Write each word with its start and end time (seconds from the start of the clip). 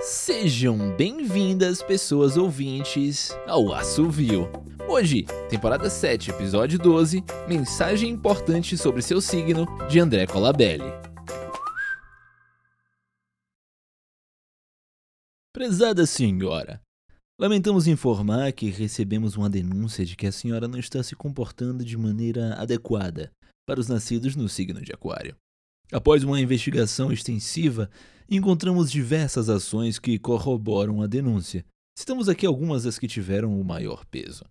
Sejam 0.00 0.96
bem-vindas, 0.96 1.82
pessoas 1.82 2.36
ouvintes, 2.36 3.30
ao 3.46 3.72
Assovio. 3.72 4.50
Hoje, 4.88 5.24
temporada 5.48 5.90
7, 5.90 6.30
episódio 6.30 6.78
12, 6.78 7.22
mensagem 7.48 8.10
importante 8.10 8.76
sobre 8.76 9.02
seu 9.02 9.20
signo, 9.20 9.66
de 9.88 10.00
André 10.00 10.26
Colabelli. 10.26 10.90
Prezada 15.52 16.06
senhora, 16.06 16.80
lamentamos 17.40 17.86
informar 17.86 18.52
que 18.52 18.70
recebemos 18.70 19.36
uma 19.36 19.50
denúncia 19.50 20.04
de 20.04 20.16
que 20.16 20.26
a 20.26 20.32
senhora 20.32 20.66
não 20.66 20.78
está 20.78 21.02
se 21.02 21.14
comportando 21.14 21.84
de 21.84 21.96
maneira 21.96 22.54
adequada 22.54 23.30
para 23.66 23.78
os 23.78 23.88
nascidos 23.88 24.34
no 24.34 24.48
signo 24.48 24.80
de 24.80 24.92
Aquário. 24.92 25.36
Após 25.90 26.22
uma 26.22 26.40
investigação 26.40 27.10
extensiva, 27.10 27.90
encontramos 28.28 28.90
diversas 28.90 29.48
ações 29.48 29.98
que 29.98 30.18
corroboram 30.18 31.00
a 31.00 31.06
denúncia. 31.06 31.64
Citamos 31.98 32.28
aqui 32.28 32.44
algumas 32.44 32.84
das 32.84 32.98
que 32.98 33.08
tiveram 33.08 33.58
o 33.58 33.64
maior 33.64 34.04
peso. 34.04 34.44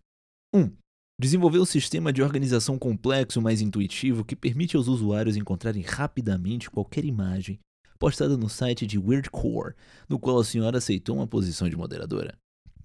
1. 0.54 0.60
Um, 0.60 0.72
desenvolver 1.20 1.60
um 1.60 1.66
sistema 1.66 2.12
de 2.12 2.24
organização 2.24 2.80
complexo 2.80 3.40
mais 3.40 3.62
intuitivo 3.62 4.26
que 4.26 4.36
permite 4.36 4.76
aos 4.76 4.88
usuários 4.88 5.38
encontrarem 5.38 5.84
rapidamente 5.84 6.72
qualquer 6.72 7.06
imagem 7.06 7.60
postada 8.00 8.36
no 8.36 8.50
site 8.50 8.86
de 8.86 8.98
Weirdcore, 8.98 9.76
no 10.10 10.20
qual 10.20 10.40
a 10.40 10.44
senhora 10.44 10.80
aceitou 10.80 11.18
uma 11.18 11.28
posição 11.28 11.70
de 11.70 11.76
moderadora. 11.76 12.36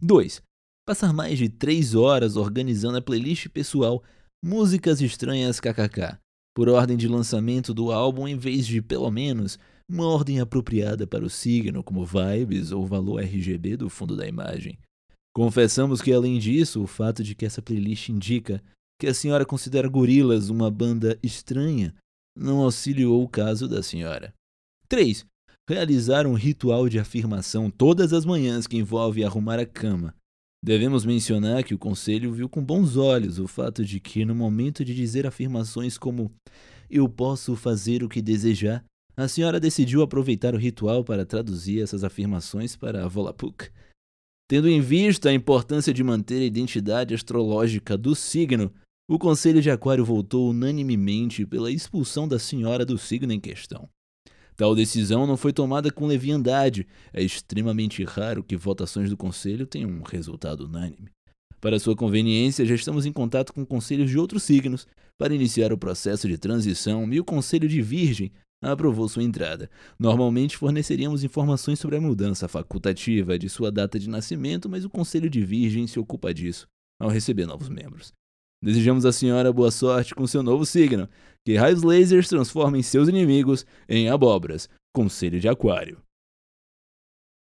2. 0.00 0.42
Passar 0.86 1.12
mais 1.12 1.38
de 1.38 1.48
3 1.48 1.94
horas 1.94 2.36
organizando 2.36 2.98
a 2.98 3.02
playlist 3.02 3.48
pessoal 3.48 4.02
Músicas 4.44 5.00
Estranhas 5.00 5.60
KKK, 5.60 6.18
por 6.54 6.68
ordem 6.68 6.96
de 6.96 7.08
lançamento 7.08 7.72
do 7.72 7.90
álbum 7.90 8.28
em 8.28 8.36
vez 8.36 8.66
de, 8.66 8.82
pelo 8.82 9.10
menos, 9.10 9.58
uma 9.88 10.06
ordem 10.06 10.40
apropriada 10.40 11.06
para 11.06 11.24
o 11.24 11.30
signo, 11.30 11.82
como 11.82 12.04
vibes 12.04 12.72
ou 12.72 12.86
valor 12.86 13.20
RGB 13.20 13.76
do 13.76 13.88
fundo 13.88 14.16
da 14.16 14.26
imagem. 14.26 14.78
Confessamos 15.34 16.02
que, 16.02 16.12
além 16.12 16.38
disso, 16.38 16.82
o 16.82 16.86
fato 16.86 17.22
de 17.22 17.34
que 17.34 17.46
essa 17.46 17.62
playlist 17.62 18.08
indica 18.10 18.62
que 19.00 19.06
a 19.06 19.14
senhora 19.14 19.44
considera 19.44 19.88
Gorilas 19.88 20.50
uma 20.50 20.70
banda 20.70 21.18
estranha 21.22 21.94
não 22.36 22.60
auxiliou 22.60 23.22
o 23.22 23.28
caso 23.28 23.68
da 23.68 23.82
senhora. 23.82 24.32
3. 24.88 25.24
Realizar 25.68 26.26
um 26.26 26.34
ritual 26.34 26.88
de 26.88 26.98
afirmação 26.98 27.70
todas 27.70 28.12
as 28.12 28.24
manhãs 28.24 28.66
que 28.66 28.76
envolve 28.76 29.24
arrumar 29.24 29.58
a 29.58 29.66
cama. 29.66 30.14
Devemos 30.64 31.04
mencionar 31.04 31.64
que 31.64 31.74
o 31.74 31.78
conselho 31.78 32.32
viu 32.32 32.48
com 32.48 32.62
bons 32.62 32.96
olhos 32.96 33.40
o 33.40 33.48
fato 33.48 33.84
de 33.84 33.98
que, 33.98 34.24
no 34.24 34.34
momento 34.34 34.84
de 34.84 34.94
dizer 34.94 35.26
afirmações 35.26 35.98
como 35.98 36.30
eu 36.88 37.08
posso 37.08 37.56
fazer 37.56 38.04
o 38.04 38.08
que 38.08 38.22
desejar, 38.22 38.84
a 39.16 39.26
senhora 39.26 39.58
decidiu 39.58 40.02
aproveitar 40.02 40.54
o 40.54 40.58
ritual 40.58 41.02
para 41.02 41.26
traduzir 41.26 41.82
essas 41.82 42.04
afirmações 42.04 42.76
para 42.76 43.08
Volapuk. 43.08 43.70
Tendo 44.48 44.68
em 44.68 44.80
vista 44.80 45.30
a 45.30 45.34
importância 45.34 45.92
de 45.92 46.04
manter 46.04 46.42
a 46.42 46.46
identidade 46.46 47.12
astrológica 47.12 47.98
do 47.98 48.14
signo, 48.14 48.72
o 49.10 49.18
Conselho 49.18 49.60
de 49.60 49.70
Aquário 49.70 50.04
votou 50.04 50.50
unanimemente 50.50 51.44
pela 51.44 51.72
expulsão 51.72 52.28
da 52.28 52.38
senhora 52.38 52.84
do 52.84 52.96
signo 52.96 53.32
em 53.32 53.40
questão. 53.40 53.88
Tal 54.62 54.76
decisão 54.76 55.26
não 55.26 55.36
foi 55.36 55.52
tomada 55.52 55.90
com 55.90 56.06
leviandade. 56.06 56.86
É 57.12 57.20
extremamente 57.20 58.04
raro 58.04 58.44
que 58.44 58.56
votações 58.56 59.10
do 59.10 59.16
Conselho 59.16 59.66
tenham 59.66 59.90
um 59.90 60.02
resultado 60.04 60.66
unânime. 60.66 61.10
Para 61.60 61.80
sua 61.80 61.96
conveniência, 61.96 62.64
já 62.64 62.76
estamos 62.76 63.04
em 63.04 63.12
contato 63.12 63.52
com 63.52 63.66
conselhos 63.66 64.08
de 64.08 64.16
outros 64.16 64.44
signos 64.44 64.86
para 65.18 65.34
iniciar 65.34 65.72
o 65.72 65.76
processo 65.76 66.28
de 66.28 66.38
transição 66.38 67.12
e 67.12 67.18
o 67.18 67.24
Conselho 67.24 67.68
de 67.68 67.82
Virgem 67.82 68.30
aprovou 68.62 69.08
sua 69.08 69.24
entrada. 69.24 69.68
Normalmente 69.98 70.56
forneceríamos 70.56 71.24
informações 71.24 71.80
sobre 71.80 71.96
a 71.96 72.00
mudança 72.00 72.46
facultativa 72.46 73.36
de 73.36 73.48
sua 73.48 73.72
data 73.72 73.98
de 73.98 74.08
nascimento, 74.08 74.68
mas 74.68 74.84
o 74.84 74.90
Conselho 74.90 75.28
de 75.28 75.44
Virgem 75.44 75.88
se 75.88 75.98
ocupa 75.98 76.32
disso 76.32 76.68
ao 77.00 77.10
receber 77.10 77.46
novos 77.46 77.68
membros. 77.68 78.12
Desejamos 78.62 79.04
à 79.04 79.12
senhora 79.12 79.52
boa 79.52 79.72
sorte 79.72 80.14
com 80.14 80.24
seu 80.24 80.40
novo 80.40 80.64
signo, 80.64 81.08
que 81.44 81.56
raios 81.56 81.82
lasers 81.82 82.28
transformem 82.28 82.80
seus 82.80 83.08
inimigos 83.08 83.66
em 83.88 84.08
abóboras. 84.08 84.68
Conselho 84.94 85.40
de 85.40 85.48
Aquário. 85.48 86.00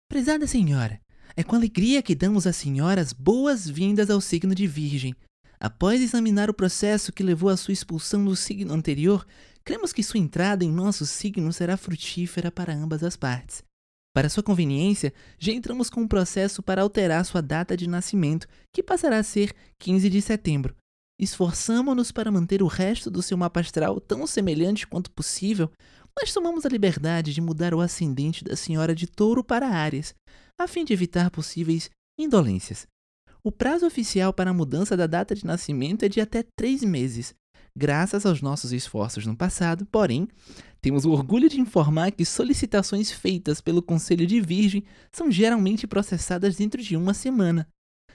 Prezada 0.08 0.46
senhora, 0.46 1.00
é 1.36 1.42
com 1.42 1.56
alegria 1.56 2.02
que 2.02 2.14
damos 2.14 2.46
às 2.46 2.54
senhoras 2.54 3.12
boas-vindas 3.12 4.10
ao 4.10 4.20
signo 4.20 4.54
de 4.54 4.66
Virgem. 4.68 5.12
Após 5.58 6.00
examinar 6.00 6.48
o 6.48 6.54
processo 6.54 7.12
que 7.12 7.22
levou 7.22 7.48
à 7.48 7.56
sua 7.56 7.72
expulsão 7.72 8.24
do 8.24 8.36
signo 8.36 8.72
anterior, 8.72 9.26
cremos 9.64 9.92
que 9.92 10.04
sua 10.04 10.20
entrada 10.20 10.64
em 10.64 10.70
nosso 10.70 11.04
signo 11.04 11.52
será 11.52 11.76
frutífera 11.76 12.52
para 12.52 12.74
ambas 12.74 13.02
as 13.02 13.16
partes. 13.16 13.64
Para 14.14 14.28
sua 14.28 14.42
conveniência, 14.42 15.12
já 15.38 15.52
entramos 15.52 15.88
com 15.88 16.02
um 16.02 16.08
processo 16.08 16.62
para 16.62 16.82
alterar 16.82 17.24
sua 17.24 17.40
data 17.40 17.76
de 17.76 17.88
nascimento, 17.88 18.46
que 18.72 18.82
passará 18.82 19.18
a 19.18 19.22
ser 19.22 19.52
15 19.78 20.10
de 20.10 20.20
setembro. 20.20 20.76
Esforçamo-nos 21.22 22.10
para 22.10 22.32
manter 22.32 22.64
o 22.64 22.66
resto 22.66 23.08
do 23.08 23.22
seu 23.22 23.38
mapa 23.38 23.60
astral 23.60 24.00
tão 24.00 24.26
semelhante 24.26 24.88
quanto 24.88 25.08
possível, 25.08 25.70
mas 26.18 26.32
tomamos 26.34 26.66
a 26.66 26.68
liberdade 26.68 27.32
de 27.32 27.40
mudar 27.40 27.72
o 27.72 27.80
ascendente 27.80 28.42
da 28.42 28.56
senhora 28.56 28.92
de 28.92 29.06
touro 29.06 29.44
para 29.44 29.68
Áries, 29.68 30.16
a 30.60 30.66
fim 30.66 30.84
de 30.84 30.92
evitar 30.92 31.30
possíveis 31.30 31.88
indolências. 32.18 32.88
O 33.40 33.52
prazo 33.52 33.86
oficial 33.86 34.32
para 34.32 34.50
a 34.50 34.52
mudança 34.52 34.96
da 34.96 35.06
data 35.06 35.32
de 35.32 35.46
nascimento 35.46 36.04
é 36.04 36.08
de 36.08 36.20
até 36.20 36.44
três 36.58 36.82
meses. 36.82 37.32
Graças 37.78 38.26
aos 38.26 38.42
nossos 38.42 38.72
esforços 38.72 39.24
no 39.24 39.36
passado, 39.36 39.86
porém, 39.86 40.26
temos 40.80 41.04
o 41.04 41.12
orgulho 41.12 41.48
de 41.48 41.60
informar 41.60 42.10
que 42.10 42.24
solicitações 42.24 43.12
feitas 43.12 43.60
pelo 43.60 43.80
Conselho 43.80 44.26
de 44.26 44.40
Virgem 44.40 44.82
são 45.12 45.30
geralmente 45.30 45.86
processadas 45.86 46.56
dentro 46.56 46.82
de 46.82 46.96
uma 46.96 47.14
semana. 47.14 47.68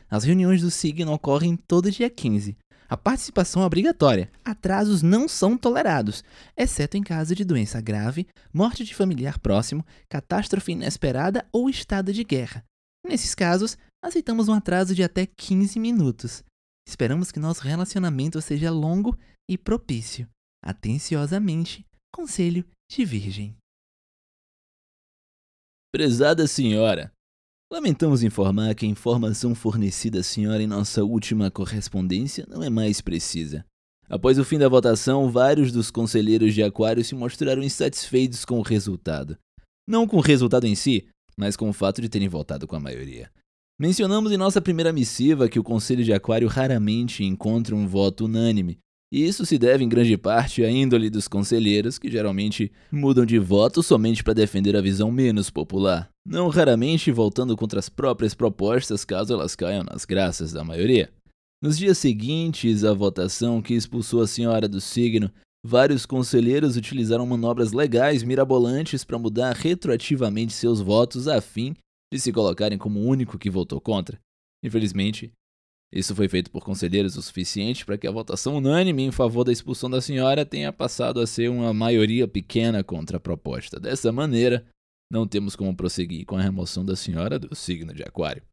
As 0.10 0.26
reuniões 0.26 0.62
do 0.62 0.70
signo 0.70 1.14
ocorrem 1.14 1.56
todo 1.56 1.90
dia 1.90 2.10
15. 2.10 2.58
A 2.90 2.96
participação 2.96 3.62
é 3.62 3.66
obrigatória. 3.66 4.32
Atrasos 4.46 5.02
não 5.02 5.28
são 5.28 5.58
tolerados, 5.58 6.24
exceto 6.56 6.96
em 6.96 7.04
caso 7.04 7.36
de 7.36 7.44
doença 7.44 7.82
grave, 7.82 8.28
morte 8.54 8.86
de 8.86 8.96
familiar 8.96 9.40
próximo, 9.40 9.86
catástrofe 10.10 10.72
inesperada 10.72 11.46
ou 11.52 11.70
estado 11.70 12.14
de 12.14 12.24
guerra. 12.24 12.64
Nesses 13.06 13.36
casos, 13.36 13.78
aceitamos 14.04 14.48
um 14.48 14.54
atraso 14.54 14.96
de 14.96 15.04
até 15.04 15.26
15 15.26 15.80
minutos. 15.80 16.44
Esperamos 16.88 17.32
que 17.32 17.40
nosso 17.40 17.62
relacionamento 17.62 18.42
seja 18.42 18.72
longo 18.72 19.18
e 19.50 19.58
propício. 19.58 20.28
Atenciosamente, 20.64 21.86
Conselho 22.14 22.66
de 22.90 23.04
Virgem. 23.04 23.58
Prezada 25.92 26.48
senhora, 26.48 27.12
Lamentamos 27.70 28.24
informar 28.24 28.74
que 28.76 28.86
a 28.86 28.90
informação 28.90 29.54
fornecida 29.54 30.22
à 30.22 30.24
senhora 30.24 30.64
em 30.64 30.68
nossa 30.68 31.04
última 31.04 31.52
correspondência 31.52 32.46
não 32.50 32.64
é 32.64 32.70
mais 32.70 33.02
precisa. 33.02 33.66
Após 34.10 34.40
o 34.40 34.46
fim 34.46 34.58
da 34.58 34.70
votação, 34.70 35.30
vários 35.30 35.70
dos 35.70 35.92
conselheiros 35.92 36.54
de 36.54 36.64
Aquário 36.64 37.04
se 37.04 37.14
mostraram 37.14 37.62
insatisfeitos 37.62 38.46
com 38.46 38.58
o 38.58 38.62
resultado. 38.62 39.38
Não 39.86 40.08
com 40.08 40.16
o 40.16 40.22
resultado 40.22 40.66
em 40.66 40.76
si, 40.76 41.10
mas 41.36 41.58
com 41.58 41.70
o 41.70 41.74
fato 41.74 42.02
de 42.02 42.08
terem 42.08 42.30
votado 42.30 42.66
com 42.66 42.78
a 42.78 42.80
maioria. 42.80 43.30
Mencionamos 43.78 44.32
em 44.32 44.38
nossa 44.38 44.62
primeira 44.62 44.94
missiva 44.94 45.50
que 45.50 45.60
o 45.60 45.64
Conselho 45.64 46.06
de 46.06 46.14
Aquário 46.14 46.48
raramente 46.48 47.26
encontra 47.26 47.76
um 47.76 47.86
voto 47.86 48.26
unânime, 48.26 48.80
e 49.12 49.26
isso 49.26 49.46
se 49.46 49.58
deve 49.58 49.84
em 49.84 49.90
grande 49.90 50.18
parte 50.18 50.64
à 50.64 50.70
índole 50.70 51.10
dos 51.10 51.28
conselheiros, 51.28 51.98
que 51.98 52.12
geralmente 52.12 52.72
mudam 52.92 53.26
de 53.26 53.40
voto 53.40 53.82
somente 53.82 54.24
para 54.24 54.34
defender 54.34 54.76
a 54.76 54.82
visão 54.82 55.12
menos 55.12 55.50
popular, 55.50 56.10
não 56.26 56.50
raramente 56.50 57.12
voltando 57.12 57.56
contra 57.56 57.80
as 57.80 57.88
próprias 57.88 58.34
propostas 58.34 59.06
caso 59.06 59.34
elas 59.34 59.56
caiam 59.56 59.84
nas 59.84 60.04
graças 60.04 60.52
da 60.52 60.64
maioria. 60.64 61.10
Nos 61.62 61.78
dias 61.78 61.98
seguintes 61.98 62.84
à 62.84 62.94
votação 62.94 63.62
que 63.62 63.74
expulsou 63.74 64.22
a 64.22 64.28
senhora 64.28 64.68
do 64.68 64.82
signo, 64.82 65.32
vários 65.66 66.06
conselheiros 66.06 66.78
utilizaram 66.78 67.26
manobras 67.26 67.72
legais 67.72 68.24
mirabolantes 68.24 69.04
para 69.04 69.18
mudar 69.18 69.56
retroativamente 69.56 70.54
seus 70.54 70.82
votos 70.82 71.28
a 71.28 71.42
fim 71.42 71.76
de 72.14 72.20
se 72.20 72.32
colocarem 72.32 72.78
como 72.78 73.00
o 73.00 73.06
único 73.08 73.40
que 73.40 73.50
votou 73.50 73.82
contra. 73.82 74.20
Infelizmente, 74.64 75.32
isso 75.92 76.14
foi 76.14 76.28
feito 76.28 76.52
por 76.52 76.64
conselheiros 76.64 77.16
o 77.16 77.22
suficiente 77.22 77.86
para 77.86 77.98
que 77.98 78.08
a 78.08 78.12
votação 78.12 78.58
unânime 78.58 79.04
em 79.04 79.12
favor 79.12 79.44
da 79.44 79.52
expulsão 79.52 79.90
da 79.90 80.02
senhora 80.02 80.46
tenha 80.46 80.74
passado 80.74 81.20
a 81.22 81.28
ser 81.28 81.50
uma 81.50 81.74
maioria 81.74 82.28
pequena 82.28 82.84
contra 82.84 83.18
a 83.18 83.22
proposta. 83.22 83.80
Dessa 83.80 84.12
maneira, 84.12 84.66
não 85.12 85.26
temos 85.26 85.56
como 85.56 85.76
prosseguir 85.76 86.26
com 86.26 86.38
a 86.38 86.42
remoção 86.42 86.84
da 86.84 86.96
senhora 86.96 87.40
do 87.40 87.56
signo 87.56 87.94
de 87.94 88.04
Aquário. 88.04 88.44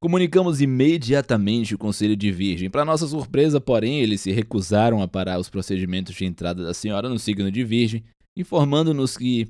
Comunicamos 0.00 0.60
imediatamente 0.60 1.74
o 1.74 1.78
Conselho 1.78 2.16
de 2.16 2.30
Virgem. 2.30 2.70
Para 2.70 2.84
nossa 2.84 3.06
surpresa, 3.06 3.60
porém, 3.60 4.00
eles 4.00 4.20
se 4.20 4.32
recusaram 4.32 5.00
a 5.00 5.08
parar 5.08 5.38
os 5.38 5.48
procedimentos 5.48 6.14
de 6.14 6.24
entrada 6.24 6.64
da 6.64 6.74
senhora 6.74 7.08
no 7.08 7.18
signo 7.18 7.50
de 7.50 7.62
Virgem, 7.64 8.04
informando-nos 8.36 9.16
que 9.16 9.48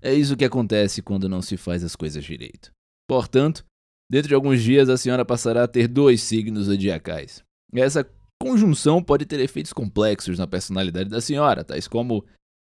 é 0.00 0.12
isso 0.12 0.36
que 0.36 0.44
acontece 0.44 1.02
quando 1.02 1.28
não 1.28 1.42
se 1.42 1.56
faz 1.56 1.82
as 1.82 1.96
coisas 1.96 2.24
direito. 2.24 2.70
Portanto, 3.08 3.64
Dentro 4.10 4.28
de 4.28 4.34
alguns 4.34 4.62
dias, 4.62 4.88
a 4.88 4.96
senhora 4.96 5.24
passará 5.24 5.64
a 5.64 5.68
ter 5.68 5.86
dois 5.86 6.22
signos 6.22 6.66
zodiacais. 6.66 7.42
Essa 7.74 8.08
conjunção 8.40 9.02
pode 9.02 9.26
ter 9.26 9.38
efeitos 9.40 9.72
complexos 9.72 10.38
na 10.38 10.46
personalidade 10.46 11.10
da 11.10 11.20
senhora, 11.20 11.62
tais 11.62 11.86
como 11.86 12.24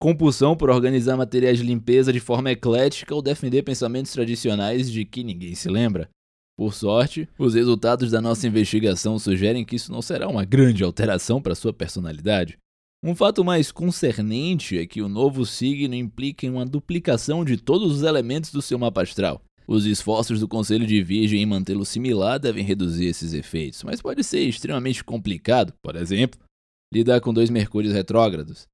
compulsão 0.01 0.57
por 0.57 0.71
organizar 0.71 1.17
materiais 1.17 1.59
de 1.59 1.65
limpeza 1.65 2.13
de 2.13 2.21
forma 2.21 2.53
eclética 2.53 3.15
ou 3.15 3.21
defender 3.21 3.63
pensamentos 3.63 4.13
tradicionais 4.13 4.91
de 4.91 5.05
que 5.05 5.25
ninguém 5.25 5.55
se 5.55 5.69
lembra. 5.69 6.09
Por 6.57 6.73
sorte, 6.73 7.29
os 7.39 7.55
resultados 7.55 8.11
da 8.11 8.21
nossa 8.21 8.47
investigação 8.47 9.19
sugerem 9.19 9.65
que 9.65 9.77
isso 9.77 9.93
não 9.93 10.01
será 10.01 10.29
uma 10.29 10.45
grande 10.45 10.83
alteração 10.83 11.43
para 11.43 11.55
sua 11.55 11.73
personalidade. 11.73 12.59
Um 13.05 13.15
fato 13.15 13.45
mais 13.45 13.71
concernente 13.71 14.77
é 14.77 14.87
que 14.87 15.01
o 15.01 15.09
novo 15.09 15.47
signo 15.47 15.95
implica 15.95 16.47
em 16.47 16.51
uma 16.51 16.67
duplicação 16.67 17.45
de 17.45 17.57
todos 17.57 17.93
os 17.93 18.03
elementos 18.03 18.51
do 18.51 18.61
seu 18.61 18.77
mapa 18.79 19.03
astral. 19.03 19.41
Os 19.69 19.85
esforços 19.85 20.41
do 20.41 20.49
Conselho 20.49 20.87
de 20.87 21.03
Virgem 21.03 21.43
em 21.43 21.47
mantê-lo 21.47 21.85
similar 21.85 22.39
devem 22.39 22.65
reduzir 22.65 23.05
esses 23.05 23.35
efeitos, 23.35 23.83
mas 23.83 24.01
pode 24.01 24.25
ser 24.25 24.41
extremamente 24.41 25.05
complicado, 25.05 25.75
por 25.83 25.95
exemplo, 25.95 26.41
lidar 26.91 27.21
com 27.21 27.35
dois 27.35 27.51
Mercúrios 27.51 27.93
retrógrados. 27.93 28.67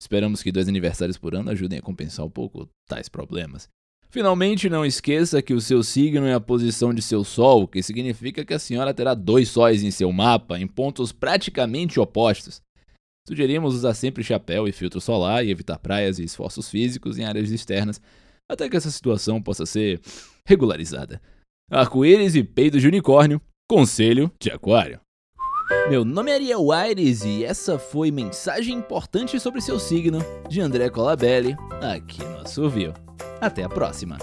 Esperamos 0.00 0.42
que 0.42 0.50
dois 0.50 0.66
aniversários 0.66 1.18
por 1.18 1.34
ano 1.34 1.50
ajudem 1.50 1.78
a 1.78 1.82
compensar 1.82 2.24
um 2.24 2.30
pouco 2.30 2.66
tais 2.88 3.10
problemas. 3.10 3.68
Finalmente, 4.08 4.70
não 4.70 4.86
esqueça 4.86 5.42
que 5.42 5.52
o 5.52 5.60
seu 5.60 5.82
signo 5.82 6.24
é 6.24 6.32
a 6.32 6.40
posição 6.40 6.94
de 6.94 7.02
seu 7.02 7.22
Sol, 7.24 7.64
o 7.64 7.68
que 7.68 7.82
significa 7.82 8.42
que 8.42 8.54
a 8.54 8.58
senhora 8.58 8.94
terá 8.94 9.12
dois 9.12 9.50
sóis 9.50 9.82
em 9.82 9.90
seu 9.90 10.10
mapa, 10.10 10.58
em 10.58 10.66
pontos 10.66 11.12
praticamente 11.12 12.00
opostos. 12.00 12.62
Sugerimos 13.28 13.74
usar 13.74 13.92
sempre 13.92 14.24
chapéu 14.24 14.66
e 14.66 14.72
filtro 14.72 14.98
solar 14.98 15.44
e 15.44 15.50
evitar 15.50 15.78
praias 15.78 16.18
e 16.18 16.24
esforços 16.24 16.70
físicos 16.70 17.18
em 17.18 17.24
áreas 17.24 17.50
externas, 17.50 18.00
até 18.48 18.68
que 18.68 18.76
essa 18.76 18.90
situação 18.90 19.42
possa 19.42 19.66
ser 19.66 20.00
regularizada. 20.46 21.20
Arco-íris 21.70 22.34
e 22.34 22.42
peido 22.42 22.80
de 22.80 22.88
unicórnio, 22.88 23.40
conselho 23.68 24.32
de 24.40 24.50
aquário. 24.50 25.00
Meu 25.90 26.02
nome 26.02 26.30
é 26.30 26.34
Ariel 26.34 26.72
Aires 26.72 27.24
e 27.24 27.44
essa 27.44 27.78
foi 27.78 28.10
mensagem 28.10 28.74
importante 28.74 29.38
sobre 29.38 29.60
seu 29.60 29.78
signo 29.78 30.18
de 30.48 30.60
André 30.60 30.88
Colabelli 30.88 31.54
aqui 31.82 32.24
no 32.24 32.38
Assovio. 32.38 32.94
Até 33.40 33.62
a 33.62 33.68
próxima! 33.68 34.16